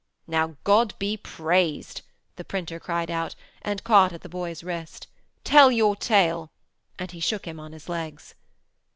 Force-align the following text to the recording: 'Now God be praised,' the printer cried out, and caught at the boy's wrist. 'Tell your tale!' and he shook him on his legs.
'Now 0.25 0.57
God 0.63 0.97
be 0.97 1.15
praised,' 1.15 2.01
the 2.35 2.43
printer 2.43 2.79
cried 2.79 3.11
out, 3.11 3.35
and 3.61 3.83
caught 3.83 4.11
at 4.11 4.21
the 4.21 4.29
boy's 4.29 4.63
wrist. 4.63 5.05
'Tell 5.43 5.71
your 5.71 5.95
tale!' 5.95 6.49
and 6.97 7.11
he 7.11 7.19
shook 7.19 7.45
him 7.45 7.59
on 7.59 7.71
his 7.71 7.87
legs. 7.87 8.33